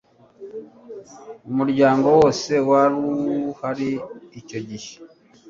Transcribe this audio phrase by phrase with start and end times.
[1.49, 3.91] umuryango wose waruhari
[4.39, 4.91] icyo gihe